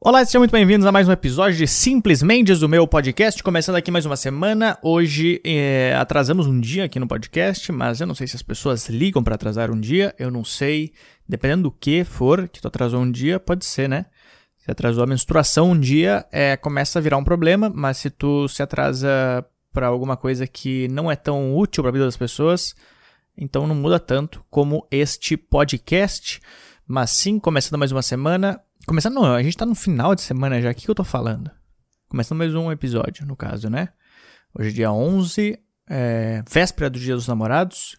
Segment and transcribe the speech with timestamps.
[0.00, 3.42] Olá, sejam muito bem-vindos a mais um episódio de Simples Mendes, do meu podcast.
[3.42, 4.78] Começando aqui mais uma semana.
[4.80, 8.88] Hoje é, atrasamos um dia aqui no podcast, mas eu não sei se as pessoas
[8.88, 10.14] ligam para atrasar um dia.
[10.16, 10.92] Eu não sei.
[11.28, 14.06] Dependendo do que for que tu atrasou um dia, pode ser, né?
[14.56, 18.46] Se atrasou a menstruação um dia, é, começa a virar um problema, mas se tu
[18.46, 22.72] se atrasa para alguma coisa que não é tão útil para a vida das pessoas,
[23.36, 26.40] então não muda tanto como este podcast.
[26.86, 30.70] Mas sim, começando mais uma semana, Começando, a gente tá no final de semana já.
[30.70, 31.50] O que, que eu tô falando?
[32.08, 33.90] Começando mais um episódio, no caso, né?
[34.58, 35.58] Hoje é dia 11,
[35.90, 37.98] é, véspera do Dia dos Namorados.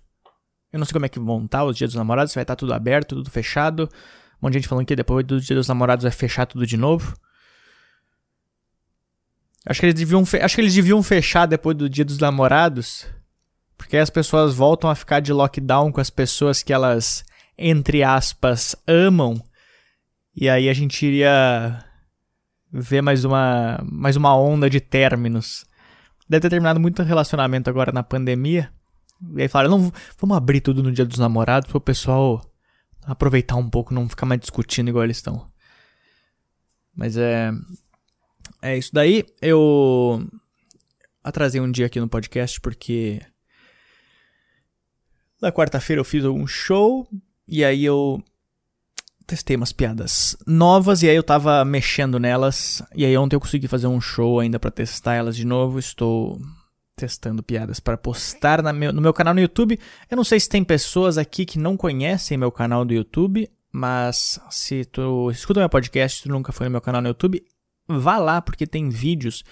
[0.73, 2.73] Eu não sei como é que vão estar os Dias dos Namorados, vai estar tudo
[2.73, 3.83] aberto, tudo fechado.
[3.83, 6.75] Um monte de gente falando que depois do Dia dos Namorados vai fechar tudo de
[6.75, 7.15] novo.
[9.67, 13.05] Acho que eles deviam, acho que eles deviam fechar depois do Dia dos Namorados,
[13.77, 17.23] porque as pessoas voltam a ficar de lockdown com as pessoas que elas,
[17.55, 19.39] entre aspas, amam
[20.41, 21.83] e aí a gente iria
[22.71, 25.65] ver mais uma, mais uma onda de términos.
[26.29, 28.71] Deve ter terminado muito relacionamento agora na pandemia.
[29.35, 32.41] E aí falaram, não, vamos abrir tudo no dia dos namorados para o pessoal
[33.03, 35.45] aproveitar um pouco, não ficar mais discutindo igual eles estão.
[36.95, 37.51] Mas é.
[38.61, 39.25] É isso daí.
[39.41, 40.25] Eu
[41.21, 43.21] atrasei um dia aqui no podcast porque.
[45.41, 47.09] Na quarta-feira eu fiz algum show.
[47.45, 48.23] E aí eu
[49.29, 52.81] testei umas piadas novas e aí eu tava mexendo nelas.
[52.95, 55.77] E aí ontem eu consegui fazer um show ainda para testar elas de novo.
[55.77, 56.41] Estou
[56.95, 59.79] testando piadas para postar meu, no meu canal no YouTube.
[60.09, 64.39] Eu não sei se tem pessoas aqui que não conhecem meu canal do YouTube, mas
[64.49, 67.43] se tu escuta meu podcast, tu nunca foi no meu canal no YouTube,
[67.87, 69.43] vá lá porque tem vídeos.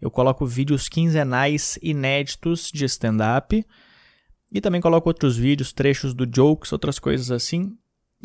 [0.00, 3.64] Eu coloco vídeos quinzenais inéditos de stand-up.
[4.50, 7.76] E também coloco outros vídeos, trechos do jokes, outras coisas assim.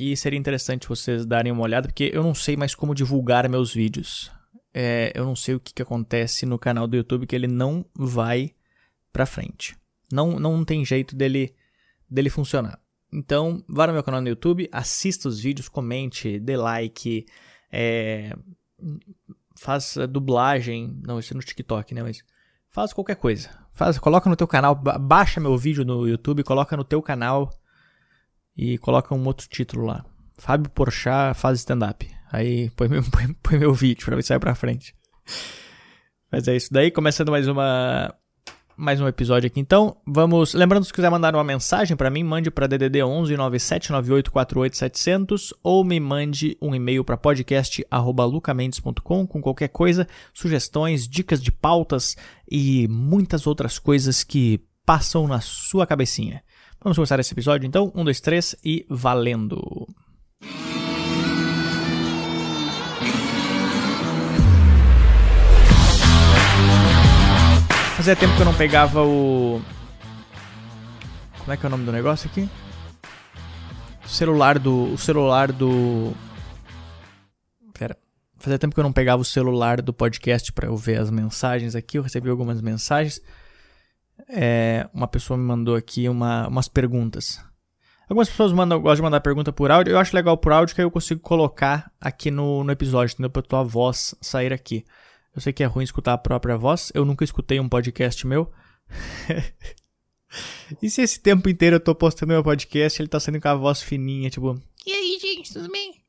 [0.02, 3.72] E seria interessante vocês darem uma olhada, porque eu não sei mais como divulgar meus
[3.72, 4.32] vídeos.
[4.74, 7.86] É, eu não sei o que, que acontece no canal do YouTube que ele não
[7.94, 8.50] vai
[9.14, 9.78] pra frente.
[10.12, 11.54] Não, não tem jeito dele,
[12.10, 12.80] dele funcionar.
[13.14, 17.28] Então, vá no meu canal no YouTube, assista os vídeos, comente, dê like,
[17.72, 18.36] é,
[19.56, 21.00] faça dublagem.
[21.06, 22.02] Não, isso é no TikTok, né?
[22.02, 22.24] Mas
[22.70, 23.52] faz qualquer coisa.
[23.72, 27.52] Faz, coloca no teu canal, baixa meu vídeo no YouTube, coloca no teu canal
[28.62, 30.06] e coloca um outro título lá.
[30.38, 32.08] Fábio Porchat faz stand-up.
[32.32, 34.94] Aí põe meu, põe, põe meu vídeo pra ver se sai pra frente.
[36.32, 38.14] Mas é isso daí, começando mais uma
[38.78, 39.60] mais um episódio aqui.
[39.60, 45.58] Então, vamos, lembrando se quiser mandar uma mensagem para mim, mande para DDD 11 979848
[45.64, 52.16] ou me mande um e-mail para podcast@lucamendes.com com qualquer coisa, sugestões, dicas de pautas
[52.50, 56.44] e muitas outras coisas que passam na sua cabecinha.
[56.84, 57.92] Vamos começar esse episódio então?
[57.94, 59.88] Um, dois, três e valendo!
[67.96, 69.62] Fazia tempo que eu não pegava o.
[71.38, 72.50] Como é que é o nome do negócio aqui?
[74.04, 74.92] O celular do.
[74.92, 76.14] O celular do.
[77.78, 77.96] Pera.
[78.40, 81.76] Fazia tempo que eu não pegava o celular do podcast para eu ver as mensagens
[81.76, 82.00] aqui.
[82.00, 83.22] Eu recebi algumas mensagens
[84.32, 87.40] é, uma pessoa me mandou aqui uma, umas perguntas.
[88.10, 89.92] Algumas pessoas mandam, gostam de mandar pergunta por áudio.
[89.92, 93.30] Eu acho legal por áudio que aí eu consigo colocar aqui no, no episódio, entendeu?
[93.30, 94.86] Pra tua voz sair aqui.
[95.34, 96.92] Eu sei que é ruim escutar a própria voz.
[96.94, 98.52] Eu nunca escutei um podcast meu.
[100.82, 103.56] e se esse tempo inteiro eu tô postando meu podcast ele tá saindo com a
[103.56, 104.62] voz fininha, tipo...
[104.86, 106.04] E aí, gente, tudo bem?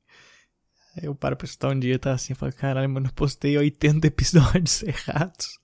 [0.97, 4.09] Aí eu paro pra escutar um dia tá assim, falo, caralho, mano, eu postei 80
[4.09, 5.59] episódios errados.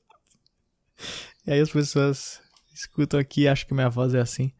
[1.45, 2.41] E aí as pessoas
[2.81, 4.53] escutam aqui e que minha voz é assim.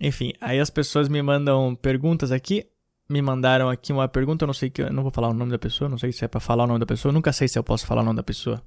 [0.00, 2.66] Enfim, aí as pessoas me mandam perguntas aqui.
[3.08, 5.50] Me mandaram aqui uma pergunta, eu não sei que eu não vou falar o nome
[5.50, 7.48] da pessoa, não sei se é para falar o nome da pessoa, eu nunca sei
[7.48, 8.62] se eu posso falar o nome da pessoa.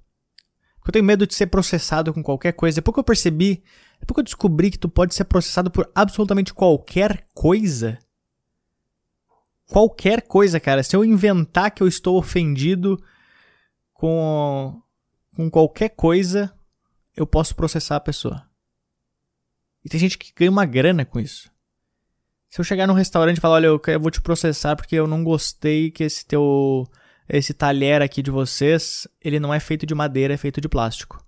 [0.86, 2.76] Eu tenho medo de ser processado com qualquer coisa.
[2.76, 3.64] Depois que eu percebi,
[4.02, 7.98] depois que eu descobri que tu pode ser processado por absolutamente qualquer coisa,
[9.66, 10.84] qualquer coisa, cara.
[10.84, 13.02] Se eu inventar que eu estou ofendido
[13.94, 14.78] com,
[15.34, 16.54] com qualquer coisa,
[17.16, 18.48] eu posso processar a pessoa.
[19.84, 21.52] E tem gente que ganha uma grana com isso.
[22.50, 25.24] Se eu chegar num restaurante e falar, olha, eu vou te processar porque eu não
[25.24, 26.88] gostei que esse teu
[27.28, 31.24] esse talher aqui de vocês, ele não é feito de madeira, é feito de plástico.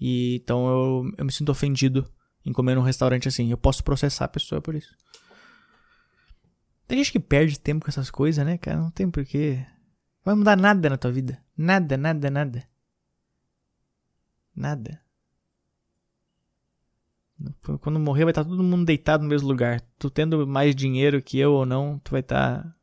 [0.00, 2.10] E então eu, eu me sinto ofendido
[2.44, 3.50] em comer num restaurante assim.
[3.50, 4.96] Eu posso processar a pessoa por isso.
[6.86, 8.78] Tem gente que perde tempo com essas coisas, né, cara?
[8.78, 9.64] Não tem porquê.
[10.24, 11.42] Vai mudar nada na tua vida.
[11.56, 12.68] Nada, nada, nada.
[14.54, 15.03] Nada.
[17.80, 19.80] Quando morrer vai estar todo mundo deitado no mesmo lugar.
[19.98, 22.74] Tu tendo mais dinheiro que eu ou não, tu vai estar.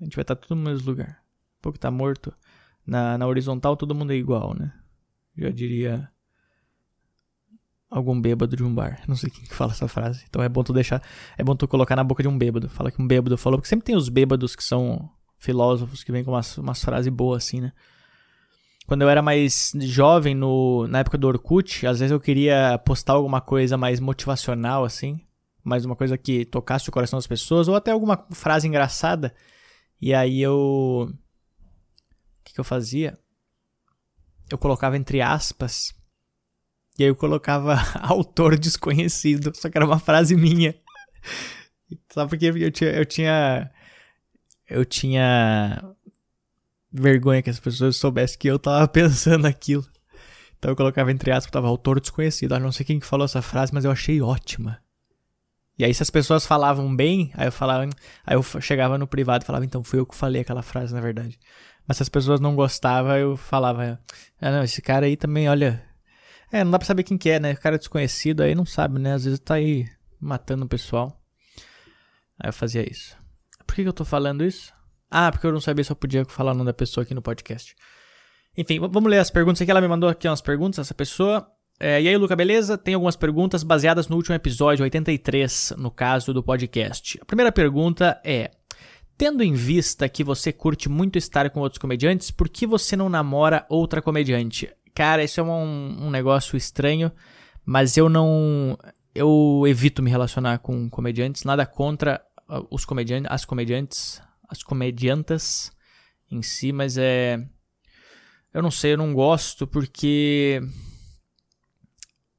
[0.00, 1.22] A gente vai estar tudo no mesmo lugar.
[1.56, 2.32] tipo que tá morto.
[2.86, 4.72] Na, na horizontal todo mundo é igual, né?
[5.36, 6.10] Já diria
[7.90, 9.02] algum bêbado de um bar.
[9.06, 10.24] Não sei quem que fala essa frase.
[10.28, 11.02] Então é bom tu deixar,
[11.36, 12.68] é bom tu colocar na boca de um bêbado.
[12.68, 16.24] Fala que um bêbado falou, porque sempre tem os bêbados que são filósofos que vêm
[16.24, 17.72] com umas, umas frases boas assim, né?
[18.88, 23.12] Quando eu era mais jovem, no, na época do Orkut, às vezes eu queria postar
[23.12, 25.20] alguma coisa mais motivacional, assim.
[25.62, 29.32] Mais uma coisa que tocasse o coração das pessoas, ou até alguma frase engraçada.
[30.00, 31.08] E aí eu.
[31.10, 33.16] O que, que eu fazia?
[34.50, 35.94] Eu colocava entre aspas
[36.98, 40.74] e aí eu colocava autor desconhecido, só que era uma frase minha.
[42.12, 43.70] Só porque eu tinha, eu tinha.
[44.68, 45.96] Eu tinha
[46.92, 49.86] vergonha que as pessoas soubessem que eu tava pensando aquilo.
[50.58, 52.54] Então eu colocava entre aspas, tava autor desconhecido.
[52.54, 54.78] Eu não sei quem que falou essa frase, mas eu achei ótima.
[55.78, 57.88] E aí se as pessoas falavam bem, aí eu falava,
[58.26, 61.00] aí eu chegava no privado e falava, então fui eu que falei aquela frase na
[61.00, 61.38] verdade.
[61.86, 63.98] Mas se as pessoas não gostavam, eu falava,
[64.40, 65.82] ah, não, esse cara aí também, olha,
[66.50, 67.52] é, não dá pra saber quem que é, né?
[67.52, 69.14] O cara desconhecido aí não sabe, né?
[69.14, 69.86] Às vezes tá aí
[70.20, 71.18] matando o pessoal.
[72.38, 73.16] Aí eu fazia isso.
[73.66, 74.72] Por que, que eu tô falando isso?
[75.10, 77.22] Ah, porque eu não sabia se eu podia falar o nome da pessoa aqui no
[77.22, 77.74] podcast.
[78.56, 79.70] Enfim, vamos ler as perguntas aqui.
[79.70, 81.46] Ela me mandou aqui umas perguntas, essa pessoa.
[81.80, 82.76] É, e aí, Luca, beleza?
[82.76, 87.18] Tem algumas perguntas baseadas no último episódio, 83, no caso do podcast.
[87.22, 88.50] A primeira pergunta é:
[89.18, 93.08] Tendo em vista que você curte muito estar com outros comediantes, por que você não
[93.08, 94.70] namora outra comediante?
[94.94, 97.10] Cara, isso é um, um negócio estranho,
[97.66, 98.78] mas eu não.
[99.12, 105.70] Eu evito me relacionar com comediantes, nada contra uh, os comediantes, as comediantes, as comediantas
[106.30, 107.44] em si, mas é.
[108.52, 110.60] Eu não sei, eu não gosto porque.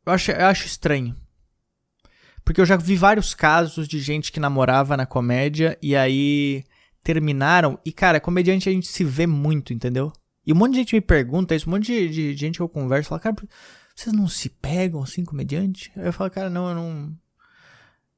[0.05, 1.15] Eu acho, eu acho estranho.
[2.43, 6.63] Porque eu já vi vários casos de gente que namorava na comédia e aí
[7.03, 7.79] terminaram.
[7.85, 10.11] E, cara, comediante a gente se vê muito, entendeu?
[10.45, 12.69] E um monte de gente me pergunta isso, um monte de, de gente que eu
[12.69, 13.35] converso, fala, cara,
[13.95, 15.91] vocês não se pegam assim, comediante?
[15.95, 17.17] Eu falo, cara, não, eu não.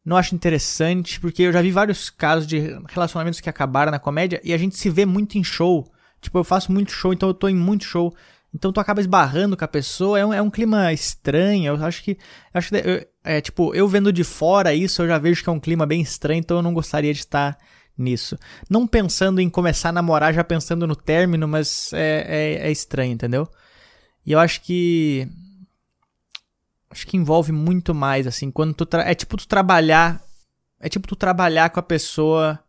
[0.04, 2.60] Não acho interessante, porque eu já vi vários casos de
[2.90, 5.92] relacionamentos que acabaram na comédia e a gente se vê muito em show.
[6.20, 8.14] Tipo, eu faço muito show, então eu tô em muito show.
[8.54, 11.76] Então tu acaba esbarrando com a pessoa, é um, é um clima estranho.
[11.76, 12.18] Eu acho que.
[12.54, 15.60] Acho que é tipo, eu vendo de fora isso, eu já vejo que é um
[15.60, 17.58] clima bem estranho, então eu não gostaria de estar
[17.98, 18.38] nisso.
[18.70, 22.26] Não pensando em começar a namorar, já pensando no término, mas é,
[22.62, 23.48] é, é estranho, entendeu?
[24.26, 25.28] E eu acho que.
[26.92, 28.98] Acho que envolve muito mais, assim, quando tu.
[28.98, 30.22] É tipo tu trabalhar.
[30.80, 32.60] É tipo tu trabalhar com a pessoa.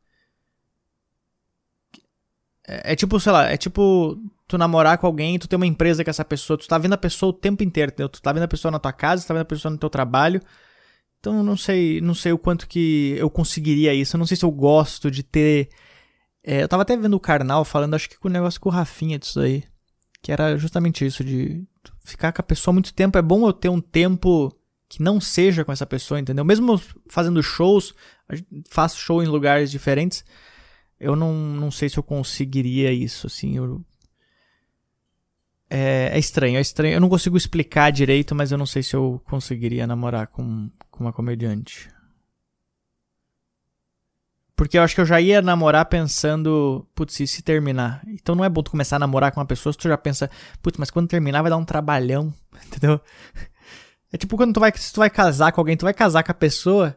[2.67, 4.17] É, é tipo, sei lá, é tipo
[4.47, 6.99] tu namorar com alguém, tu ter uma empresa com essa pessoa, tu tá vendo a
[6.99, 8.09] pessoa o tempo inteiro, entendeu?
[8.09, 9.91] Tu tá vendo a pessoa na tua casa, tu tá vendo a pessoa no teu
[9.91, 10.41] trabalho.
[11.19, 14.17] Então não sei, não sei o quanto que eu conseguiria isso.
[14.17, 15.69] Eu não sei se eu gosto de ter.
[16.45, 18.73] É, eu tava até vendo o Karnal falando, acho que com o negócio com o
[18.73, 19.65] Rafinha disso aí.
[20.23, 21.65] Que era justamente isso, de
[22.03, 23.19] ficar com a pessoa muito tempo.
[23.19, 24.55] É bom eu ter um tempo
[24.89, 26.45] que não seja com essa pessoa, entendeu?
[26.45, 27.95] Mesmo fazendo shows,
[28.69, 30.25] faço show em lugares diferentes.
[31.01, 33.57] Eu não, não sei se eu conseguiria isso, assim.
[33.57, 33.85] Eu,
[35.71, 36.95] é, é, estranho, é estranho.
[36.95, 41.05] Eu não consigo explicar direito, mas eu não sei se eu conseguiria namorar com, com
[41.05, 41.89] uma comediante.
[44.63, 48.01] Porque eu acho que eu já ia namorar pensando, putz, e se terminar?
[48.07, 50.31] Então não é bom tu começar a namorar com uma pessoa se tu já pensa,
[50.63, 52.33] putz, mas quando terminar vai dar um trabalhão,
[52.65, 53.01] entendeu?
[54.13, 56.31] É tipo quando tu vai, se tu vai casar com alguém, tu vai casar com
[56.31, 56.97] a pessoa,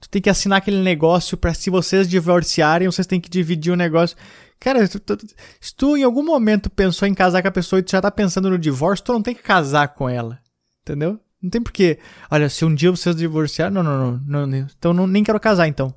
[0.00, 3.76] tu tem que assinar aquele negócio para se vocês divorciarem, vocês têm que dividir o
[3.76, 4.16] negócio.
[4.60, 5.18] Cara, tu, tu,
[5.60, 8.12] se tu em algum momento pensou em casar com a pessoa e tu já tá
[8.12, 10.38] pensando no divórcio, tu não tem que casar com ela.
[10.82, 11.18] Entendeu?
[11.42, 11.98] Não tem porquê.
[12.30, 15.66] Olha, se um dia vocês divorciarem, não, não, não, não então não, nem quero casar
[15.66, 15.92] então.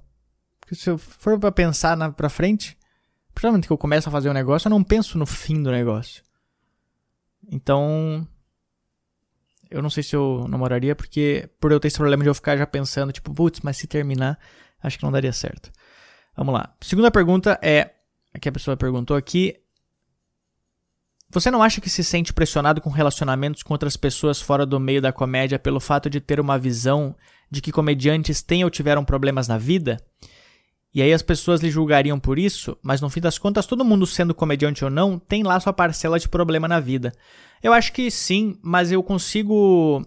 [0.72, 2.78] Porque se eu for pra pensar na, pra frente,
[3.34, 6.24] principalmente que eu começo a fazer um negócio, eu não penso no fim do negócio.
[7.52, 8.26] Então,
[9.70, 12.56] eu não sei se eu namoraria, porque por eu ter esse problema de eu ficar
[12.56, 14.40] já pensando, tipo, putz, mas se terminar,
[14.82, 15.70] acho que não daria certo.
[16.38, 16.74] Vamos lá.
[16.80, 17.92] Segunda pergunta é
[18.40, 19.58] que a pessoa perguntou aqui.
[21.32, 25.02] Você não acha que se sente pressionado com relacionamentos com outras pessoas fora do meio
[25.02, 27.14] da comédia pelo fato de ter uma visão
[27.50, 29.98] de que comediantes têm ou tiveram problemas na vida?
[30.94, 34.06] E aí as pessoas lhe julgariam por isso, mas no fim das contas, todo mundo
[34.06, 37.14] sendo comediante ou não, tem lá sua parcela de problema na vida.
[37.64, 40.06] Eu acho que sim, mas eu consigo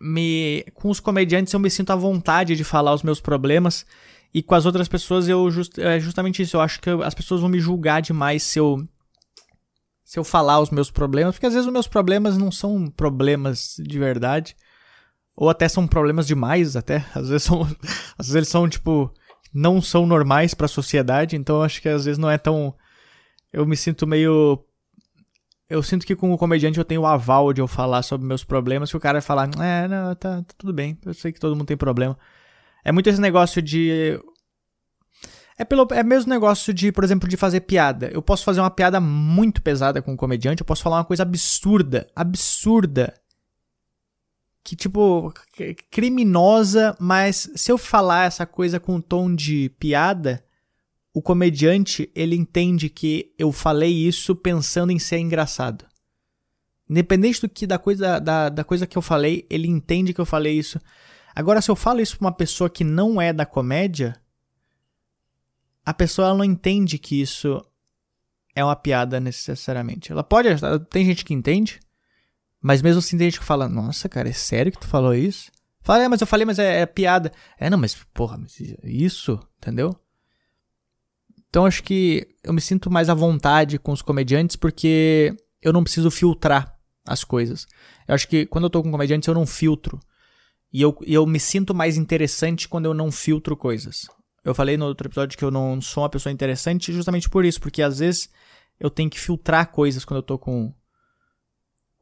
[0.00, 3.86] me com os comediantes eu me sinto à vontade de falar os meus problemas
[4.34, 6.56] e com as outras pessoas eu just, é justamente isso.
[6.56, 8.86] Eu acho que as pessoas vão me julgar demais se eu
[10.04, 13.76] se eu falar os meus problemas, porque às vezes os meus problemas não são problemas
[13.78, 14.54] de verdade,
[15.34, 17.62] ou até são problemas demais, até às vezes são
[18.18, 19.12] às vezes eles são tipo
[19.52, 22.74] não são normais para a sociedade, então acho que às vezes não é tão
[23.52, 24.64] eu me sinto meio.
[25.68, 28.44] Eu sinto que com o comediante eu tenho o aval de eu falar sobre meus
[28.44, 31.40] problemas, que o cara vai falar, é, não, tá, tá tudo bem, eu sei que
[31.40, 32.18] todo mundo tem problema.
[32.84, 34.18] É muito esse negócio de
[35.56, 38.08] é pelo é mesmo negócio de, por exemplo, de fazer piada.
[38.12, 41.22] Eu posso fazer uma piada muito pesada com um comediante, eu posso falar uma coisa
[41.22, 43.14] absurda, absurda.
[44.64, 45.32] Que tipo
[45.90, 50.44] criminosa, mas se eu falar essa coisa com um tom de piada,
[51.12, 55.84] o comediante, ele entende que eu falei isso pensando em ser engraçado.
[56.88, 60.26] Independente do que da coisa da, da coisa que eu falei, ele entende que eu
[60.26, 60.80] falei isso.
[61.34, 64.20] Agora se eu falo isso pra uma pessoa que não é da comédia,
[65.84, 67.64] a pessoa não entende que isso
[68.54, 70.12] é uma piada necessariamente.
[70.12, 70.48] Ela pode,
[70.90, 71.80] tem gente que entende,
[72.62, 75.50] mas mesmo assim tem gente que fala: "Nossa, cara, é sério que tu falou isso?"
[75.82, 79.38] Fala: "É, mas eu falei, mas é, é piada." É, não, mas porra, mas isso,
[79.58, 79.94] entendeu?
[81.48, 85.84] Então acho que eu me sinto mais à vontade com os comediantes porque eu não
[85.84, 87.66] preciso filtrar as coisas.
[88.08, 90.00] Eu acho que quando eu tô com comediantes eu não filtro.
[90.72, 94.06] E eu, eu me sinto mais interessante quando eu não filtro coisas.
[94.42, 97.60] Eu falei no outro episódio que eu não sou uma pessoa interessante justamente por isso,
[97.60, 98.30] porque às vezes
[98.80, 100.74] eu tenho que filtrar coisas quando eu tô com,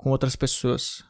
[0.00, 1.04] com outras pessoas.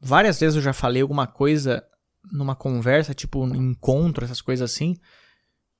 [0.00, 1.84] Várias vezes eu já falei alguma coisa
[2.32, 4.96] numa conversa, tipo um encontro, essas coisas assim,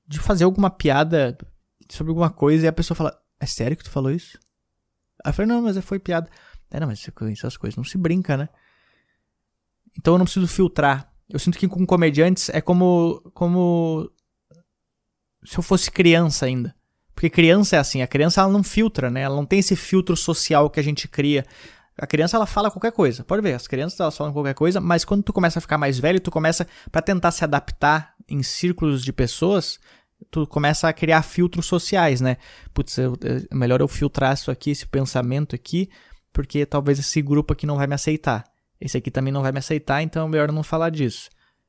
[0.06, 1.36] de fazer alguma piada
[1.90, 4.38] sobre alguma coisa e a pessoa fala: É sério que tu falou isso?
[5.24, 6.30] Aí eu falei: Não, mas foi piada.
[6.70, 8.48] É, não, mas essas coisas não se brinca, né?
[9.98, 11.12] Então eu não preciso filtrar.
[11.28, 14.10] Eu sinto que com comediantes é como, como
[15.44, 16.74] se eu fosse criança ainda.
[17.14, 19.22] Porque criança é assim, a criança ela não filtra, né?
[19.22, 21.44] Ela não tem esse filtro social que a gente cria.
[21.98, 23.24] A criança ela fala qualquer coisa.
[23.24, 25.98] Pode ver, as crianças elas falam qualquer coisa, mas quando tu começa a ficar mais
[25.98, 29.80] velho, tu começa para tentar se adaptar em círculos de pessoas,
[30.30, 32.36] tu começa a criar filtros sociais, né?
[32.72, 35.90] Putz, é melhor eu filtrar isso aqui, esse pensamento aqui,
[36.32, 38.44] porque talvez esse grupo aqui não vai me aceitar.
[38.80, 41.28] Esse aqui também não vai me aceitar, então é melhor não falar disso.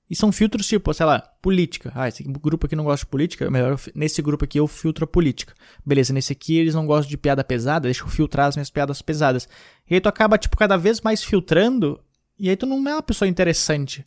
[0.10, 1.92] E são filtros tipo, sei lá, política.
[1.94, 5.04] Ah, esse grupo aqui não gosta de política, é melhor nesse grupo aqui eu filtro
[5.04, 5.54] a política.
[5.86, 9.04] Beleza, nesse aqui eles não gostam de piada pesada, deixa eu filtrar as minhas piadas
[9.04, 9.48] pesadas.
[9.88, 12.00] E aí tu acaba, tipo, cada vez mais filtrando,
[12.40, 14.04] e aí tu não é uma pessoa interessante.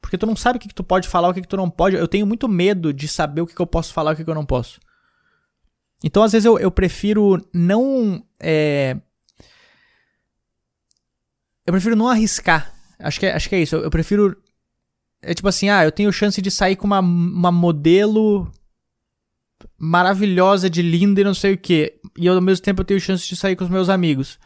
[0.00, 1.68] Porque tu não sabe o que, que tu pode falar, o que, que tu não
[1.68, 1.96] pode.
[1.96, 4.30] Eu tenho muito medo de saber o que, que eu posso falar, o que, que
[4.30, 4.80] eu não posso.
[6.02, 8.24] Então, às vezes, eu, eu prefiro não.
[8.40, 8.96] É...
[11.66, 12.72] Eu prefiro não arriscar.
[12.98, 13.74] Acho que é, acho que é isso.
[13.74, 14.40] Eu, eu prefiro
[15.26, 18.48] é tipo assim, ah, eu tenho chance de sair com uma, uma modelo
[19.76, 21.94] maravilhosa, de linda e não sei o que.
[22.16, 24.38] E eu, ao mesmo tempo eu tenho chance de sair com os meus amigos.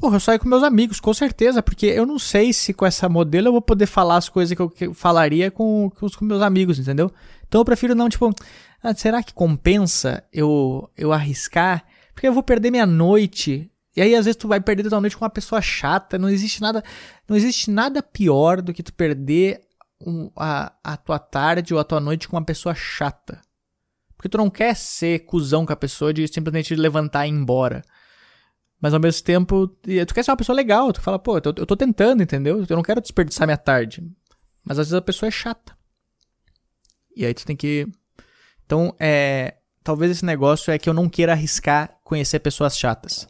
[0.00, 3.08] Porra, eu saio com meus amigos, com certeza, porque eu não sei se com essa
[3.08, 6.78] modelo eu vou poder falar as coisas que eu, falaria com, com, com meus amigos,
[6.78, 7.10] entendeu?
[7.46, 8.30] Então eu prefiro não, tipo,
[8.82, 11.84] ah, será que compensa eu, eu arriscar?
[12.12, 13.70] Porque eu vou perder minha noite.
[13.96, 16.18] E aí, às vezes, tu vai perder tua noite com uma pessoa chata.
[16.18, 16.84] Não existe nada.
[17.26, 19.60] Não existe nada pior do que tu perder
[20.04, 23.40] um, a, a tua tarde ou a tua noite com uma pessoa chata.
[24.16, 27.82] Porque tu não quer ser cuzão com a pessoa de simplesmente levantar e ir embora.
[28.80, 30.92] Mas ao mesmo tempo, tu quer ser uma pessoa legal.
[30.92, 32.64] Tu fala, pô, eu tô, eu tô tentando, entendeu?
[32.68, 34.02] Eu não quero desperdiçar minha tarde.
[34.64, 35.76] Mas às vezes a pessoa é chata.
[37.14, 37.86] E aí tu tem que.
[38.64, 39.56] Então, é.
[39.82, 43.28] Talvez esse negócio é que eu não queira arriscar conhecer pessoas chatas.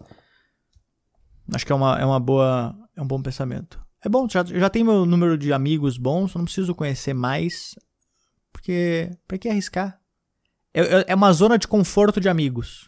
[1.53, 2.75] Acho que é uma, é uma boa.
[2.97, 3.86] É um bom pensamento.
[4.07, 7.75] É bom, já, já tenho meu número de amigos bons, não preciso conhecer mais.
[8.53, 9.11] Porque.
[9.27, 9.99] Pra que arriscar?
[10.73, 12.87] É, é, é uma zona de conforto de amigos.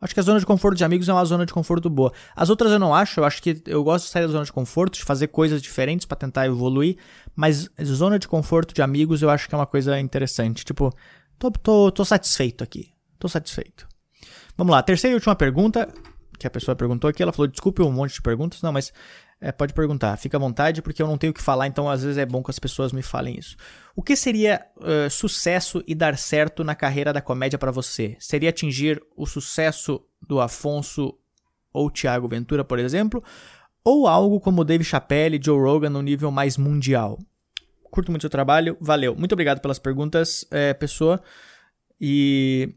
[0.00, 2.10] Acho que a zona de conforto de amigos é uma zona de conforto boa.
[2.34, 4.50] As outras eu não acho, eu acho que eu gosto de sair da zona de
[4.50, 6.96] conforto, de fazer coisas diferentes para tentar evoluir,
[7.36, 10.64] mas zona de conforto de amigos eu acho que é uma coisa interessante.
[10.64, 10.90] Tipo,
[11.38, 12.94] tô, tô, tô satisfeito aqui.
[13.18, 13.86] Tô satisfeito.
[14.56, 15.86] Vamos lá, terceira e última pergunta
[16.38, 18.90] que a pessoa perguntou aqui, ela falou, desculpe um monte de perguntas, não, mas
[19.40, 22.02] é, pode perguntar, fica à vontade, porque eu não tenho o que falar, então às
[22.02, 23.56] vezes é bom que as pessoas me falem isso.
[23.96, 28.16] O que seria uh, sucesso e dar certo na carreira da comédia para você?
[28.20, 31.16] Seria atingir o sucesso do Afonso
[31.72, 33.24] ou Thiago Ventura, por exemplo?
[33.82, 37.18] Ou algo como Dave Chappelle Joe Rogan no nível mais mundial?
[37.90, 39.16] Curto muito seu trabalho, valeu.
[39.16, 41.20] Muito obrigado pelas perguntas, é, pessoa.
[41.98, 42.74] E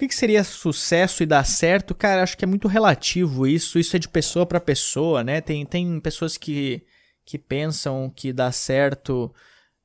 [0.00, 1.94] que, que seria sucesso e dar certo?
[1.94, 3.78] Cara, acho que é muito relativo isso.
[3.78, 5.42] Isso é de pessoa para pessoa, né?
[5.42, 6.82] Tem, tem pessoas que,
[7.24, 9.32] que pensam que dá certo,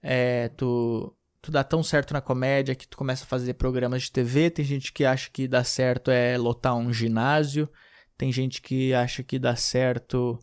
[0.01, 4.11] é, tu, tu dá tão certo na comédia que tu começa a fazer programas de
[4.11, 4.49] TV.
[4.49, 7.69] Tem gente que acha que dá certo é lotar um ginásio.
[8.17, 10.39] Tem gente que acha que dá certo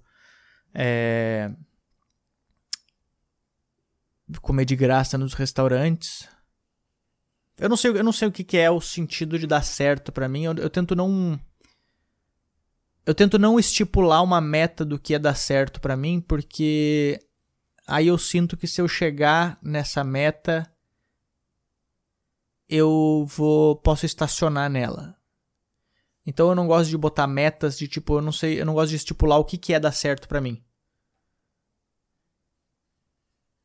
[0.75, 1.51] é
[4.41, 6.29] comer de graça nos restaurantes.
[7.59, 10.11] Eu não sei, eu não sei o que, que é o sentido de dar certo
[10.11, 10.45] para mim.
[10.45, 11.39] Eu, eu tento não.
[13.05, 17.19] Eu tento não estipular uma meta do que é dar certo para mim, porque
[17.87, 20.73] aí eu sinto que se eu chegar nessa meta,
[22.69, 25.17] eu vou posso estacionar nela.
[26.25, 28.91] Então eu não gosto de botar metas de tipo, eu não sei, eu não gosto
[28.91, 30.63] de estipular o que, que é dar certo para mim.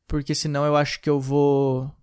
[0.06, 1.94] Porque senão eu acho que eu vou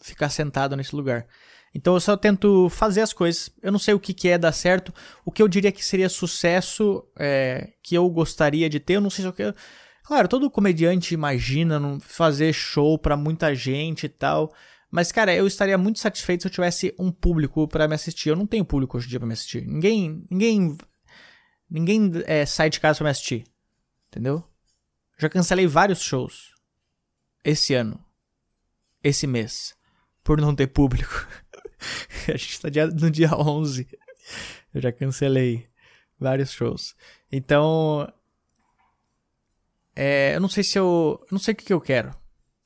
[0.00, 1.26] ficar sentado nesse lugar.
[1.74, 3.50] Então eu só tento fazer as coisas.
[3.62, 4.94] Eu não sei o que, que é dar certo.
[5.24, 9.10] O que eu diria que seria sucesso é, que eu gostaria de ter, eu não
[9.10, 9.54] sei se eu quero.
[10.02, 14.54] Claro, todo comediante imagina fazer show para muita gente e tal.
[14.90, 18.30] Mas, cara, eu estaria muito satisfeito se eu tivesse um público para me assistir.
[18.30, 19.66] Eu não tenho público hoje em dia pra me assistir.
[19.66, 20.24] Ninguém.
[20.30, 20.78] Ninguém.
[21.68, 23.44] Ninguém é, sai de casa pra me assistir.
[24.08, 24.42] Entendeu?
[25.18, 26.54] Já cancelei vários shows.
[27.44, 28.02] Esse ano.
[29.02, 29.74] Esse mês.
[30.26, 31.24] Por não ter público.
[32.26, 32.68] A gente tá
[33.00, 33.86] no dia 11.
[34.74, 35.68] Eu já cancelei
[36.18, 36.96] vários shows.
[37.30, 38.12] Então.
[39.94, 41.24] É, eu não sei se eu.
[41.30, 42.10] Não sei o que, que eu quero.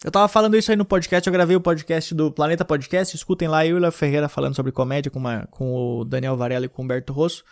[0.03, 3.47] Eu tava falando isso aí no podcast, eu gravei o podcast do Planeta Podcast, escutem
[3.47, 6.69] lá eu e o Ferreira falando sobre comédia com, uma, com o Daniel Varela e
[6.71, 7.45] com o Humberto Rosso.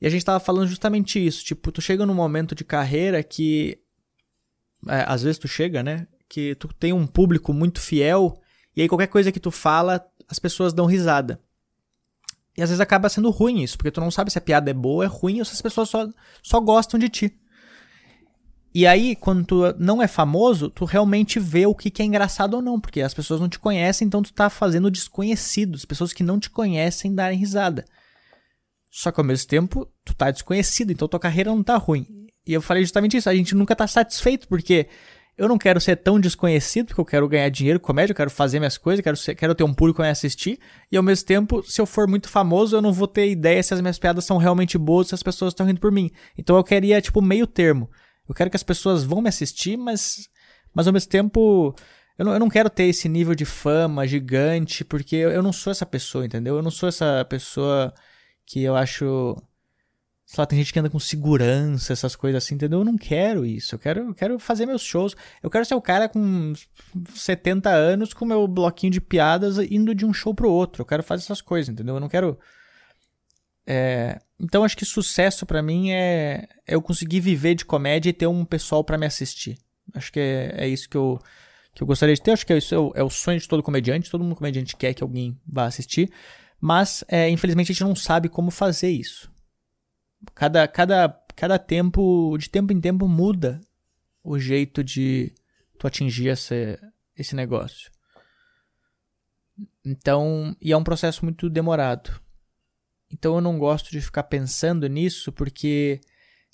[0.00, 3.78] E a gente tava falando justamente isso, tipo, tu chega num momento de carreira que
[4.88, 8.39] é, às vezes tu chega, né, que tu tem um público muito fiel
[8.76, 11.40] e aí qualquer coisa que tu fala, as pessoas dão risada.
[12.56, 14.74] E às vezes acaba sendo ruim isso, porque tu não sabe se a piada é
[14.74, 16.08] boa, é ruim ou se as pessoas só,
[16.42, 17.40] só gostam de ti.
[18.72, 22.62] E aí, quando tu não é famoso, tu realmente vê o que, é engraçado ou
[22.62, 26.38] não, porque as pessoas não te conhecem, então tu tá fazendo desconhecidos, pessoas que não
[26.38, 27.84] te conhecem darem risada.
[28.88, 32.06] Só que ao mesmo tempo, tu tá desconhecido, então tua carreira não tá ruim.
[32.46, 34.88] E eu falei justamente isso, a gente nunca tá satisfeito, porque
[35.40, 38.30] eu não quero ser tão desconhecido, porque eu quero ganhar dinheiro com comédia, eu quero
[38.30, 40.58] fazer minhas coisas, quero, ser, quero ter um público a me assistir,
[40.92, 43.72] e ao mesmo tempo, se eu for muito famoso, eu não vou ter ideia se
[43.72, 46.10] as minhas piadas são realmente boas, se as pessoas estão rindo por mim.
[46.36, 47.90] Então eu queria, tipo, meio termo.
[48.28, 50.28] Eu quero que as pessoas vão me assistir, mas,
[50.74, 51.74] mas ao mesmo tempo
[52.18, 55.54] eu não, eu não quero ter esse nível de fama gigante, porque eu, eu não
[55.54, 56.56] sou essa pessoa, entendeu?
[56.56, 57.94] Eu não sou essa pessoa
[58.44, 59.34] que eu acho.
[60.30, 62.78] Sei lá, tem gente que anda com segurança, essas coisas assim, entendeu?
[62.78, 63.74] Eu não quero isso.
[63.74, 65.16] Eu quero, eu quero fazer meus shows.
[65.42, 66.52] Eu quero ser o cara com
[67.16, 70.82] 70 anos com meu bloquinho de piadas indo de um show pro outro.
[70.82, 71.96] Eu quero fazer essas coisas, entendeu?
[71.96, 72.38] Eu não quero.
[73.66, 78.12] É, então acho que sucesso para mim é, é, eu conseguir viver de comédia e
[78.12, 79.58] ter um pessoal para me assistir.
[79.92, 81.18] Acho que é, é, isso que eu,
[81.74, 82.30] que eu gostaria de ter.
[82.30, 84.08] Acho que isso é o, é o sonho de todo comediante.
[84.08, 86.08] Todo mundo comediante quer que alguém vá assistir.
[86.60, 89.28] Mas, é, infelizmente, a gente não sabe como fazer isso.
[90.34, 93.60] Cada, cada, cada tempo, de tempo em tempo, muda
[94.22, 95.32] o jeito de
[95.78, 96.78] tu atingir esse,
[97.16, 97.90] esse negócio.
[99.84, 102.20] Então, e é um processo muito demorado.
[103.10, 106.00] Então eu não gosto de ficar pensando nisso, porque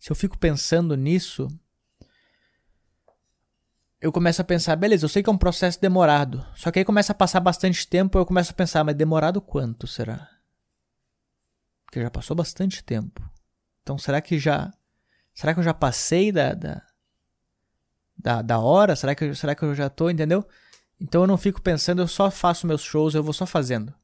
[0.00, 1.48] se eu fico pensando nisso,
[4.00, 6.46] eu começo a pensar, beleza, eu sei que é um processo demorado.
[6.54, 9.86] Só que aí começa a passar bastante tempo, eu começo a pensar, mas demorado quanto
[9.86, 10.30] será?
[11.84, 13.22] Porque já passou bastante tempo.
[13.86, 14.72] Então será que já.
[15.32, 16.54] Será que eu já passei da.
[16.54, 16.82] da,
[18.18, 18.96] da, da hora?
[18.96, 20.44] Será que, será que eu já tô, entendeu?
[21.00, 23.94] Então eu não fico pensando, eu só faço meus shows, eu vou só fazendo.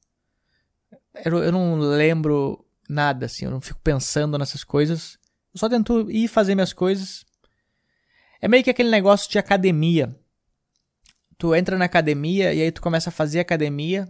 [1.25, 5.19] Eu, eu não lembro nada, assim, eu não fico pensando nessas coisas.
[5.53, 7.27] Eu só tento ir fazer minhas coisas.
[8.41, 10.17] É meio que aquele negócio de academia.
[11.37, 14.09] Tu entra na academia e aí tu começa a fazer academia.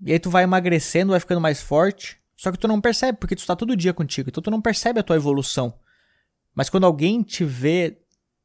[0.00, 2.18] E aí tu vai emagrecendo, vai ficando mais forte.
[2.40, 4.30] Só que tu não percebe, porque tu está todo dia contigo.
[4.30, 5.78] Então tu não percebe a tua evolução.
[6.54, 8.00] Mas quando alguém te vê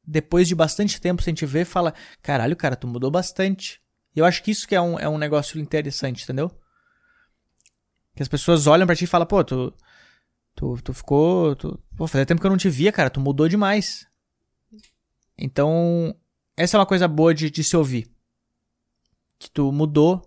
[0.06, 3.82] depois de bastante tempo sem te ver, fala: Caralho, cara, tu mudou bastante.
[4.14, 6.52] E eu acho que isso que é um, é um negócio interessante, entendeu?
[8.14, 9.74] Que as pessoas olham para ti e falam, pô, tu,
[10.54, 11.56] tu, tu ficou.
[11.56, 14.06] Tu, pô, fazia tempo que eu não te via, cara, tu mudou demais.
[15.38, 16.14] Então,
[16.58, 18.14] essa é uma coisa boa de, de se ouvir.
[19.40, 20.22] Que tu mudou,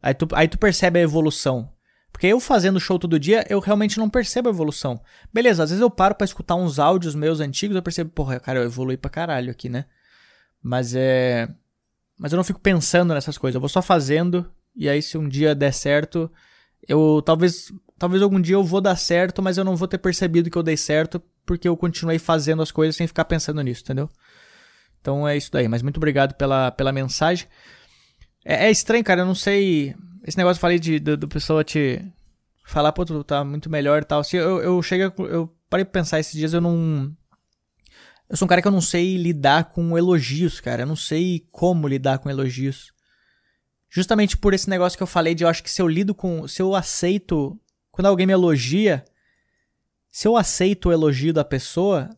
[0.00, 1.70] aí tu, aí tu percebe a evolução.
[2.12, 5.00] Porque eu fazendo show todo dia, eu realmente não percebo a evolução.
[5.32, 8.60] Beleza, às vezes eu paro para escutar uns áudios meus antigos, eu percebo, porra, cara,
[8.60, 9.86] eu evolui pra caralho aqui, né?
[10.62, 11.48] Mas é.
[12.18, 15.28] Mas eu não fico pensando nessas coisas, eu vou só fazendo, e aí se um
[15.28, 16.30] dia der certo,
[16.86, 20.50] eu talvez talvez algum dia eu vou dar certo, mas eu não vou ter percebido
[20.50, 24.08] que eu dei certo porque eu continuei fazendo as coisas sem ficar pensando nisso, entendeu?
[25.00, 25.68] Então é isso daí.
[25.68, 27.46] Mas muito obrigado pela, pela mensagem.
[28.44, 29.22] É, é estranho, cara.
[29.22, 29.94] Eu não sei.
[30.24, 32.00] Esse negócio que eu falei de, do, do pessoa te
[32.64, 34.22] falar, pô, tu tá muito melhor e tal.
[34.22, 35.26] Se eu, eu chego.
[35.26, 37.14] Eu parei pra pensar esses dias, eu não.
[38.28, 40.82] Eu sou um cara que eu não sei lidar com elogios, cara.
[40.82, 42.92] Eu não sei como lidar com elogios.
[43.90, 46.46] Justamente por esse negócio que eu falei de eu acho que se eu lido com.
[46.46, 47.58] Se eu aceito.
[47.90, 49.04] Quando alguém me elogia.
[50.10, 52.08] Se eu aceito o elogio da pessoa.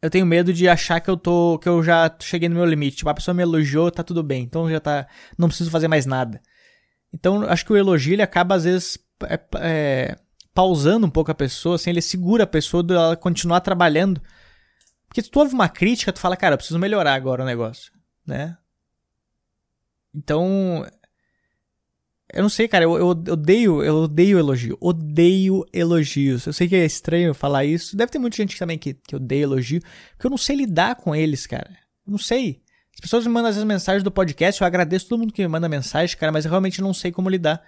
[0.00, 1.58] Eu tenho medo de achar que eu tô.
[1.58, 2.98] que eu já cheguei no meu limite.
[2.98, 4.44] Tipo, a pessoa me elogiou, tá tudo bem.
[4.44, 5.06] Então já tá.
[5.36, 6.40] Não preciso fazer mais nada.
[7.12, 10.16] Então, acho que o elogio ele acaba, às vezes, é, é,
[10.54, 14.20] pausando um pouco a pessoa, assim, ele segura a pessoa de ela continuar trabalhando.
[15.08, 17.92] Porque se tu ouve uma crítica, tu fala, cara, eu preciso melhorar agora o negócio,
[18.26, 18.58] né?
[20.14, 20.86] Então,
[22.32, 24.76] eu não sei, cara, eu, eu, odeio, eu odeio elogio.
[24.80, 26.46] Odeio elogios.
[26.46, 27.96] Eu sei que é estranho falar isso.
[27.96, 29.80] Deve ter muita gente também que, que odeia elogio,
[30.12, 31.70] porque eu não sei lidar com eles, cara.
[32.06, 32.60] Eu não sei.
[32.94, 35.68] As pessoas me mandam as mensagens do podcast, eu agradeço todo mundo que me manda
[35.68, 37.62] mensagem, cara, mas eu realmente não sei como lidar.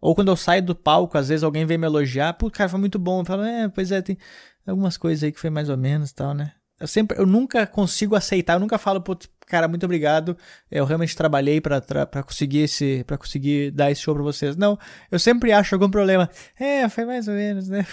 [0.00, 2.78] Ou quando eu saio do palco, às vezes alguém vem me elogiar, pô, cara, foi
[2.78, 3.20] muito bom.
[3.20, 4.18] Eu falo, é, pois é, tem
[4.66, 6.52] algumas coisas aí que foi mais ou menos e tal, né?
[6.84, 9.16] Eu sempre, eu nunca consigo aceitar, eu nunca falo, pô,
[9.46, 10.36] cara, muito obrigado.
[10.70, 14.54] Eu realmente trabalhei para conseguir esse, para conseguir dar esse show para vocês.
[14.54, 14.78] Não,
[15.10, 16.28] eu sempre acho algum problema.
[16.60, 17.86] É, foi mais ou menos, né?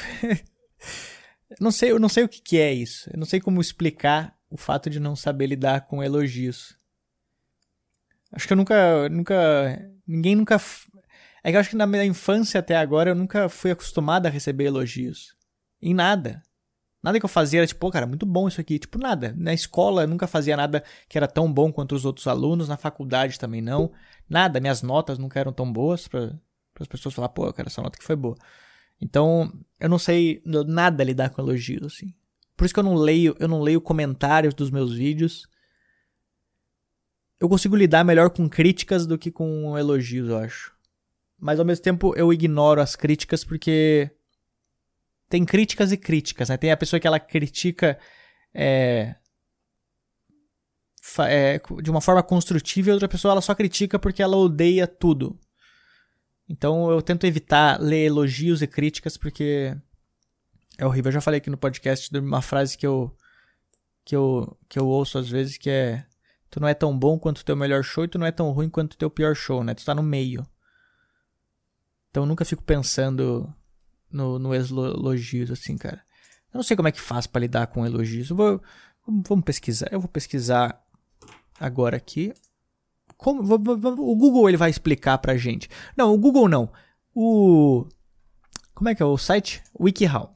[1.57, 3.09] não sei, eu não sei o que, que é isso.
[3.13, 6.75] Eu não sei como explicar o fato de não saber lidar com elogios.
[8.33, 10.57] Acho que eu nunca, nunca, ninguém nunca.
[11.45, 14.29] É que eu acho que na minha infância até agora eu nunca fui acostumado a
[14.29, 15.33] receber elogios.
[15.81, 16.43] Em nada.
[17.03, 18.77] Nada que eu fazia era tipo, pô, cara, muito bom isso aqui.
[18.77, 19.33] Tipo, nada.
[19.37, 22.67] Na escola eu nunca fazia nada que era tão bom quanto os outros alunos.
[22.67, 23.91] Na faculdade também não.
[24.29, 24.59] Nada.
[24.59, 26.33] Minhas notas nunca eram tão boas para
[26.79, 28.35] as pessoas falar, pô, cara, essa nota que foi boa.
[29.01, 32.13] Então, eu não sei nada lidar com elogios, assim.
[32.55, 35.47] Por isso que eu não leio, eu não leio comentários dos meus vídeos.
[37.39, 40.71] Eu consigo lidar melhor com críticas do que com elogios, eu acho.
[41.39, 44.11] Mas ao mesmo tempo eu ignoro as críticas porque
[45.31, 46.57] tem críticas e críticas, né?
[46.57, 47.97] Tem a pessoa que ela critica
[48.53, 49.15] é,
[51.19, 55.39] é, de uma forma construtiva e outra pessoa ela só critica porque ela odeia tudo.
[56.49, 59.73] Então eu tento evitar ler elogios e críticas porque
[60.77, 61.07] é horrível.
[61.07, 63.15] Eu já falei aqui no podcast de uma frase que eu
[64.03, 66.05] que eu que eu ouço às vezes que é
[66.49, 68.51] tu não é tão bom quanto o teu melhor show e tu não é tão
[68.51, 69.73] ruim quanto o teu pior show, né?
[69.73, 70.45] Tu tá no meio.
[72.09, 73.55] Então eu nunca fico pensando
[74.11, 76.01] no, no elogios, assim, cara.
[76.53, 78.29] Eu não sei como é que faz para lidar com elogios.
[78.29, 78.61] Vou,
[79.07, 79.87] vamos pesquisar.
[79.91, 80.81] Eu vou pesquisar
[81.59, 82.33] agora aqui.
[83.17, 85.69] Como, o Google ele vai explicar pra gente.
[85.95, 86.71] Não, o Google não.
[87.13, 87.87] O
[88.81, 89.61] como é que é o site?
[89.79, 90.33] WikiHow.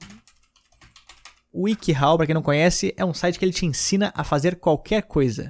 [1.52, 5.02] WikiHow, para quem não conhece, é um site que ele te ensina a fazer qualquer
[5.02, 5.50] coisa.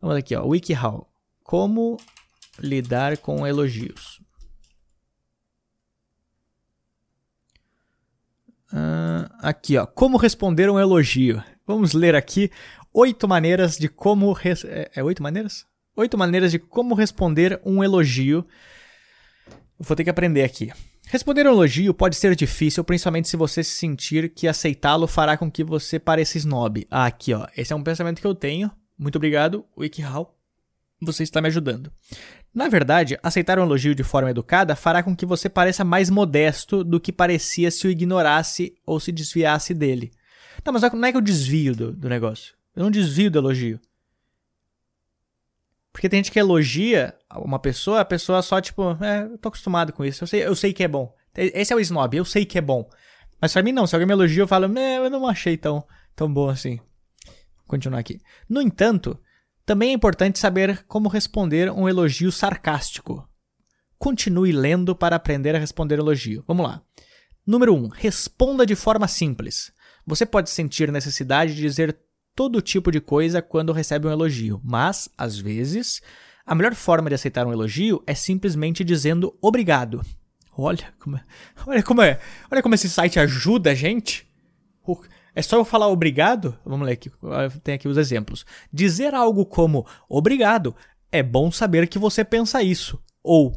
[0.00, 1.08] Vamos aqui, ó, WikiHow.
[1.44, 1.96] Como
[2.58, 4.20] lidar com elogios.
[8.72, 9.86] Uh, aqui, ó.
[9.86, 11.42] Como responder um elogio.
[11.66, 12.50] Vamos ler aqui
[12.92, 14.32] oito maneiras de como.
[14.32, 14.64] Res...
[14.64, 15.66] É, é oito maneiras?
[15.94, 18.46] Oito maneiras de como responder um elogio.
[19.78, 20.72] Vou ter que aprender aqui.
[21.08, 25.50] Responder um elogio pode ser difícil, principalmente se você se sentir que aceitá-lo fará com
[25.50, 26.86] que você pareça snob.
[26.90, 27.46] Ah, aqui, ó.
[27.56, 28.70] Esse é um pensamento que eu tenho.
[28.98, 30.34] Muito obrigado, WikiHow.
[31.02, 31.92] Você está me ajudando.
[32.54, 36.84] Na verdade, aceitar um elogio de forma educada fará com que você pareça mais modesto
[36.84, 40.12] do que parecia se o ignorasse ou se desviasse dele.
[40.64, 42.54] Não, mas não é que eu desvio do, do negócio.
[42.76, 43.80] Eu não desvio do elogio.
[45.92, 49.92] Porque tem gente que elogia uma pessoa, a pessoa só, tipo, é, eu tô acostumado
[49.92, 51.14] com isso, eu sei, eu sei que é bom.
[51.34, 52.88] Esse é o snob, eu sei que é bom.
[53.40, 55.84] Mas pra mim não, se alguém me elogia, eu falo, é, eu não achei tão,
[56.14, 56.76] tão bom assim.
[56.76, 58.20] Vou continuar aqui.
[58.48, 59.18] No entanto,
[59.64, 63.28] também é importante saber como responder um elogio sarcástico.
[63.98, 66.42] Continue lendo para aprender a responder elogio.
[66.46, 66.82] Vamos lá.
[67.46, 67.76] Número 1.
[67.76, 69.72] Um, responda de forma simples.
[70.06, 71.96] Você pode sentir necessidade de dizer
[72.34, 76.00] todo tipo de coisa quando recebe um elogio, mas, às vezes,
[76.44, 80.04] a melhor forma de aceitar um elogio é simplesmente dizendo obrigado.
[80.56, 81.24] Olha como é,
[81.66, 82.20] olha como é,
[82.50, 84.26] olha como esse site ajuda a gente.
[85.34, 86.58] É só eu falar obrigado?
[86.64, 87.10] Vamos ler aqui,
[87.62, 88.44] tem aqui os exemplos.
[88.72, 90.76] Dizer algo como obrigado,
[91.10, 93.02] é bom saber que você pensa isso.
[93.22, 93.54] Ou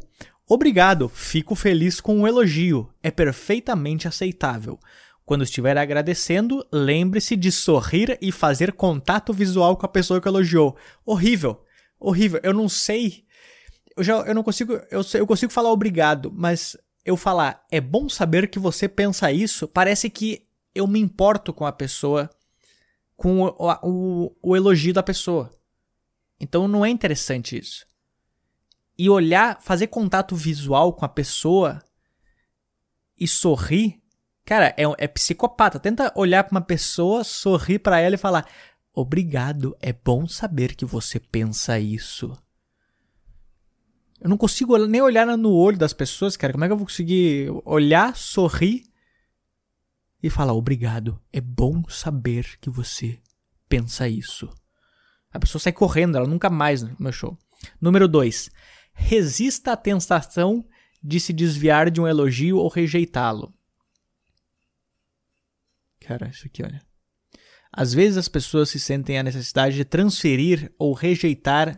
[0.48, 4.78] obrigado, fico feliz com o um elogio, é perfeitamente aceitável.
[5.24, 10.76] Quando estiver agradecendo, lembre-se de sorrir e fazer contato visual com a pessoa que elogiou.
[11.04, 11.60] Horrível,
[11.98, 12.38] horrível.
[12.44, 13.24] Eu não sei.
[13.96, 14.74] Eu já eu não consigo.
[14.88, 19.66] Eu, eu consigo falar obrigado, mas eu falar é bom saber que você pensa isso,
[19.66, 20.45] parece que
[20.76, 22.30] eu me importo com a pessoa,
[23.16, 25.50] com o, o, o elogio da pessoa.
[26.38, 27.86] Então não é interessante isso.
[28.98, 31.82] E olhar, fazer contato visual com a pessoa
[33.18, 34.00] e sorrir,
[34.44, 35.80] cara, é, é psicopata.
[35.80, 38.46] Tenta olhar para uma pessoa, sorrir para ela e falar:
[38.92, 42.36] Obrigado, é bom saber que você pensa isso.
[44.20, 46.52] Eu não consigo nem olhar no olho das pessoas, cara.
[46.52, 48.84] Como é que eu vou conseguir olhar, sorrir
[50.22, 51.20] e falar obrigado?
[51.32, 53.20] É bom saber que você
[53.68, 54.52] pensa isso.
[55.30, 57.38] A pessoa sai correndo, ela nunca mais no meu show.
[57.80, 58.50] Número 2.
[58.92, 60.66] Resista à tentação
[61.02, 63.54] de se desviar de um elogio ou rejeitá-lo.
[66.00, 66.80] Cara, isso aqui, olha.
[67.72, 71.76] Às vezes as pessoas se sentem a necessidade de transferir ou rejeitar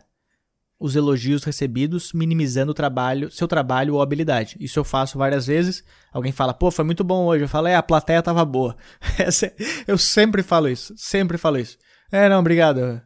[0.81, 4.57] os elogios recebidos, minimizando o trabalho, seu trabalho ou habilidade.
[4.61, 5.83] Isso eu faço várias vezes.
[6.13, 7.45] Alguém fala, pô, foi muito bom hoje.
[7.45, 8.77] Eu falo, é, a plateia tava boa.
[9.87, 11.77] eu sempre falo isso, sempre falo isso.
[12.13, 13.03] É, não, obrigado.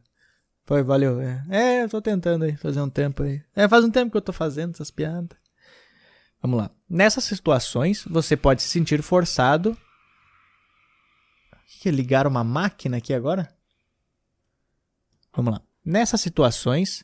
[0.67, 1.21] Foi, valeu.
[1.21, 3.43] É, é eu tô tentando aí, fazer um tempo aí.
[3.57, 5.37] É, faz um tempo que eu tô fazendo essas piadas.
[6.43, 6.71] Vamos lá.
[6.89, 9.77] Nessas situações, você pode se sentir forçado.
[11.53, 13.49] O que é ligar uma máquina aqui agora?
[15.35, 15.63] Vamos lá.
[15.85, 17.03] Nessas situações,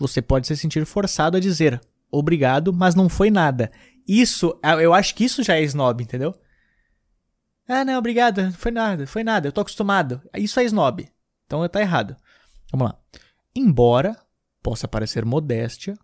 [0.00, 1.78] você pode se sentir forçado a dizer
[2.10, 3.70] obrigado, mas não foi nada.
[4.08, 6.34] Isso, eu acho que isso já é snob, entendeu?
[7.68, 10.20] Ah, não, obrigado, não foi nada, foi nada, eu tô acostumado.
[10.34, 11.06] Isso é snob.
[11.46, 12.16] Então tá errado.
[12.72, 12.98] Vamos lá.
[13.54, 14.16] Embora
[14.62, 15.96] possa parecer modéstia,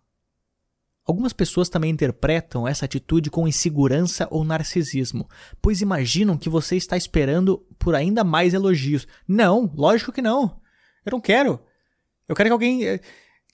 [1.05, 5.27] algumas pessoas também interpretam essa atitude com insegurança ou narcisismo,
[5.61, 9.07] pois imaginam que você está esperando por ainda mais elogios.
[9.27, 10.61] Não, lógico que não.
[11.05, 11.59] Eu não quero.
[12.27, 12.99] Eu quero que alguém eh,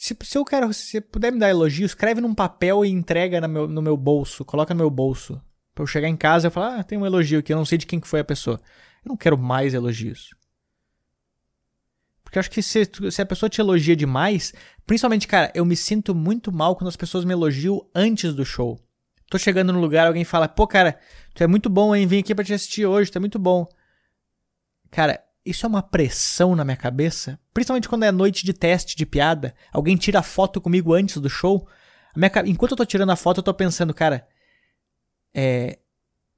[0.03, 3.47] se, se eu quero, se puder me dar elogio, escreve num papel e entrega no
[3.47, 5.41] meu, no meu bolso, coloca no meu bolso.
[5.73, 7.77] Pra eu chegar em casa e falar, ah, tem um elogio aqui, eu não sei
[7.77, 8.59] de quem que foi a pessoa.
[9.05, 10.31] Eu não quero mais elogios.
[12.21, 14.53] Porque eu acho que se, se a pessoa te elogia demais,
[14.85, 18.77] principalmente, cara, eu me sinto muito mal quando as pessoas me elogiam antes do show.
[19.29, 20.99] Tô chegando no lugar, alguém fala, pô, cara,
[21.33, 22.05] tu é muito bom, hein?
[22.05, 23.65] Vim aqui pra te assistir hoje, tu é muito bom.
[24.91, 29.05] Cara, isso é uma pressão na minha cabeça, principalmente quando é noite de teste de
[29.05, 29.53] piada.
[29.71, 31.67] Alguém tira foto comigo antes do show.
[32.15, 34.27] Minha, enquanto eu tô tirando a foto, eu tô pensando, cara,
[35.33, 35.79] é,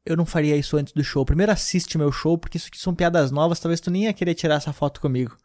[0.05, 1.23] eu não faria isso antes do show.
[1.23, 4.33] Primeiro assiste meu show, porque isso aqui são piadas novas, talvez tu nem ia querer
[4.33, 5.37] tirar essa foto comigo.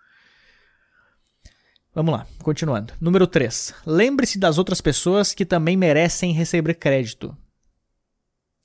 [1.95, 2.95] Vamos lá, continuando.
[3.01, 3.75] Número 3.
[3.85, 7.37] Lembre-se das outras pessoas que também merecem receber crédito.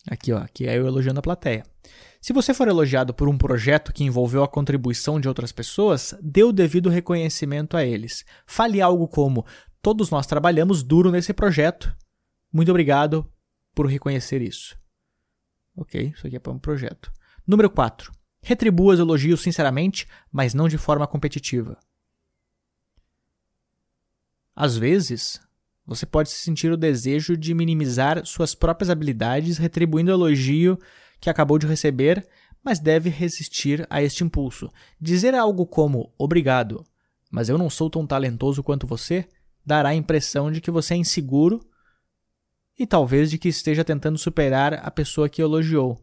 [0.08, 1.66] Aqui, ó, aqui é eu elogiando a plateia.
[2.26, 6.44] Se você for elogiado por um projeto que envolveu a contribuição de outras pessoas, dê
[6.44, 8.26] o devido reconhecimento a eles.
[8.48, 9.46] Fale algo como:
[9.80, 11.96] Todos nós trabalhamos duro nesse projeto.
[12.52, 13.32] Muito obrigado
[13.76, 14.76] por reconhecer isso.
[15.78, 17.14] Ok, isso aqui é para um projeto.
[17.46, 18.12] Número 4.
[18.42, 21.78] Retribua os elogios sinceramente, mas não de forma competitiva.
[24.56, 25.40] Às vezes,
[25.86, 30.80] você pode sentir o desejo de minimizar suas próprias habilidades retribuindo elogio
[31.26, 32.24] que acabou de receber,
[32.64, 34.72] mas deve resistir a este impulso.
[35.02, 36.86] Dizer algo como obrigado,
[37.32, 39.28] mas eu não sou tão talentoso quanto você,
[39.66, 41.68] dará a impressão de que você é inseguro
[42.78, 46.00] e talvez de que esteja tentando superar a pessoa que elogiou.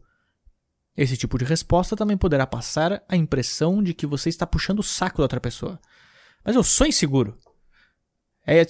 [0.95, 4.83] Esse tipo de resposta também poderá passar a impressão de que você está puxando o
[4.83, 5.79] saco da outra pessoa.
[6.43, 7.33] Mas eu sou inseguro.
[8.45, 8.61] É,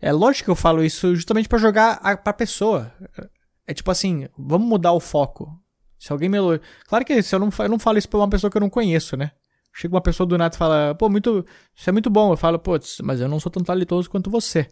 [0.00, 2.90] é lógico que eu falo isso justamente para jogar a, pra pessoa.
[3.66, 5.62] É tipo assim, vamos mudar o foco.
[5.98, 6.60] Se alguém me elogia.
[6.86, 8.70] Claro que se eu, não, eu não falo isso pra uma pessoa que eu não
[8.70, 9.32] conheço, né?
[9.72, 11.44] Chega uma pessoa do nada e fala, pô, muito.
[11.74, 12.32] Isso é muito bom.
[12.32, 14.68] Eu falo, pô, mas eu não sou tão talentoso quanto você.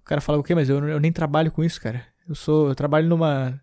[0.00, 0.54] O cara fala, o quê?
[0.54, 2.04] Mas eu, eu nem trabalho com isso, cara.
[2.28, 2.68] Eu sou.
[2.68, 3.60] Eu trabalho numa.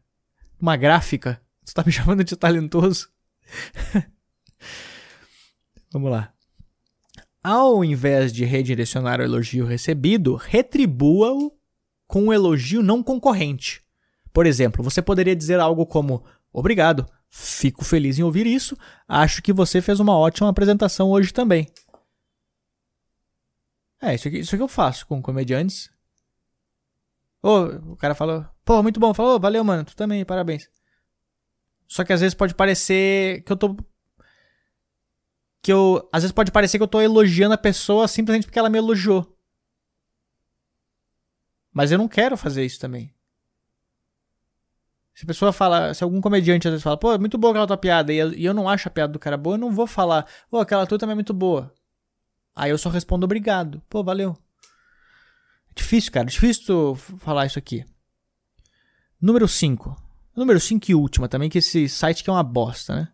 [0.59, 1.41] numa gráfica.
[1.63, 3.09] Você tá me chamando de talentoso?
[5.91, 6.33] Vamos lá.
[7.43, 11.51] Ao invés de redirecionar o elogio recebido, retribua-o
[12.07, 13.81] com um elogio não concorrente.
[14.31, 16.23] Por exemplo, você poderia dizer algo como:
[16.53, 17.09] Obrigado.
[17.29, 18.77] Fico feliz em ouvir isso.
[19.07, 21.67] Acho que você fez uma ótima apresentação hoje também.
[23.99, 25.89] É, isso aqui, isso aqui eu faço com comediantes.
[27.41, 29.13] Oh, o cara falou, pô, muito bom.
[29.13, 29.83] Falou, valeu, mano.
[29.83, 30.69] Tu também, parabéns.
[31.87, 33.75] Só que às vezes pode parecer que eu tô.
[35.61, 36.07] Que eu.
[36.11, 39.37] Às vezes pode parecer que eu tô elogiando a pessoa simplesmente porque ela me elogiou.
[41.71, 43.12] Mas eu não quero fazer isso também.
[45.13, 47.67] Se a pessoa fala, se algum comediante às vezes fala, pô, é muito boa aquela
[47.67, 50.25] tua piada, e eu, não acho a piada do cara boa, eu não vou falar,
[50.49, 51.71] pô, aquela tua também é muito boa.
[52.55, 53.81] Aí eu só respondo obrigado.
[53.89, 54.37] Pô, valeu.
[55.69, 57.85] É difícil, cara, é difícil tu falar isso aqui.
[59.21, 59.95] Número 5.
[60.35, 63.07] Número 5 e última também, que esse site que é uma bosta, né?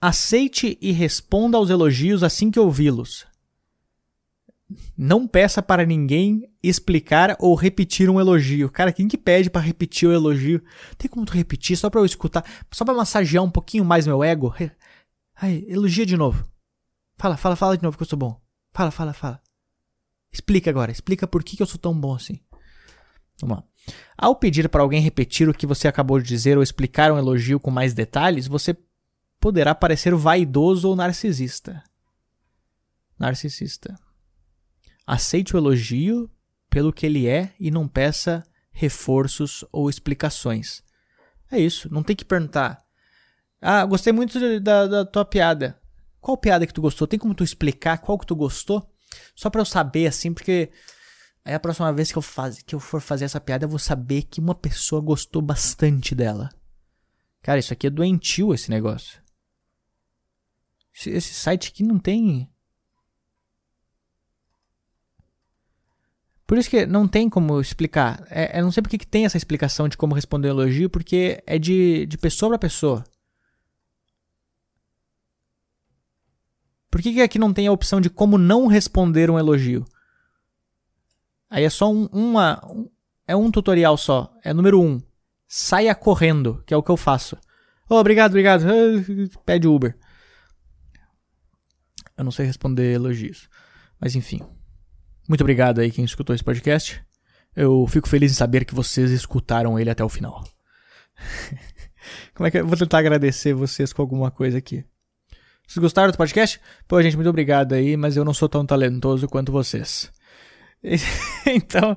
[0.00, 3.26] Aceite e responda aos elogios assim que ouvi-los.
[4.96, 8.70] Não peça para ninguém explicar ou repetir um elogio.
[8.70, 10.62] Cara, quem que pede para repetir o elogio?
[10.98, 14.22] Tem como tu repetir só para eu escutar, só para massagear um pouquinho mais meu
[14.22, 14.54] ego?
[15.34, 16.46] Ai, elogia de novo.
[17.16, 18.38] Fala, fala, fala de novo que eu sou bom.
[18.72, 19.40] Fala, fala, fala.
[20.30, 22.38] Explica agora, explica por que, que eu sou tão bom assim.
[23.40, 23.64] Vamos lá.
[24.16, 27.58] Ao pedir para alguém repetir o que você acabou de dizer ou explicar um elogio
[27.58, 28.76] com mais detalhes, você
[29.40, 31.82] poderá parecer vaidoso ou narcisista.
[33.18, 33.98] Narcisista.
[35.10, 36.30] Aceite o elogio
[36.68, 40.82] pelo que ele é e não peça reforços ou explicações.
[41.50, 42.84] É isso, não tem que perguntar.
[43.58, 45.80] Ah, gostei muito da, da tua piada.
[46.20, 47.06] Qual piada que tu gostou?
[47.06, 48.86] Tem como tu explicar qual que tu gostou?
[49.34, 50.70] Só para eu saber assim, porque
[51.42, 53.78] aí a próxima vez que eu, faz, que eu for fazer essa piada, eu vou
[53.78, 56.50] saber que uma pessoa gostou bastante dela.
[57.40, 59.22] Cara, isso aqui é doentio esse negócio.
[60.94, 62.46] Esse, esse site aqui não tem
[66.48, 68.26] Por isso que não tem como explicar.
[68.30, 71.42] É, eu não sei porque que tem essa explicação de como responder um elogio, porque
[71.46, 73.04] é de, de pessoa para pessoa.
[76.90, 79.84] Por que, que aqui não tem a opção de como não responder um elogio?
[81.50, 82.66] Aí é só um, uma.
[82.66, 82.88] Um,
[83.26, 84.34] é um tutorial só.
[84.42, 85.02] É número um.
[85.46, 87.36] Saia correndo, que é o que eu faço.
[87.90, 88.64] Oh, obrigado, obrigado.
[89.44, 89.94] Pede Uber.
[92.16, 93.50] Eu não sei responder elogios.
[94.00, 94.40] Mas enfim.
[95.28, 97.04] Muito obrigado aí quem escutou esse podcast.
[97.54, 100.42] Eu fico feliz em saber que vocês escutaram ele até o final.
[102.34, 104.86] Como é que eu vou tentar agradecer vocês com alguma coisa aqui?
[105.66, 106.58] Vocês gostaram do podcast?
[106.86, 110.10] Pô, gente, muito obrigado aí, mas eu não sou tão talentoso quanto vocês.
[111.44, 111.94] então,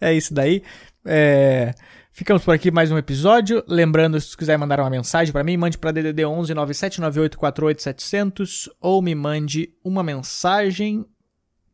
[0.00, 0.62] é isso daí.
[1.04, 1.74] É...
[2.12, 3.64] Ficamos por aqui mais um episódio.
[3.66, 9.02] Lembrando, se quiser mandar uma mensagem para mim, mande para DDD 11 9798 700 ou
[9.02, 11.04] me mande uma mensagem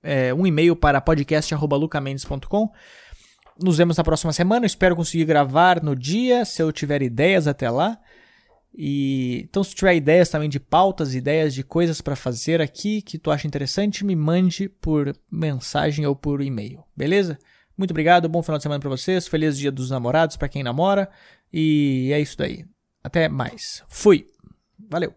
[0.02, 2.70] é, um e-mail para podcast.lucamendes.com.
[3.60, 4.66] Nos vemos na próxima semana.
[4.66, 7.98] Espero conseguir gravar no dia, se eu tiver ideias até lá.
[8.74, 13.18] E então, se tiver ideias também de pautas, ideias de coisas para fazer aqui que
[13.18, 17.38] tu acha interessante, me mande por mensagem ou por e-mail, beleza?
[17.76, 21.08] Muito obrigado, bom final de semana para vocês, feliz dia dos namorados para quem namora
[21.52, 22.64] e é isso daí.
[23.02, 23.82] Até mais.
[23.88, 24.26] Fui.
[24.90, 25.14] Valeu.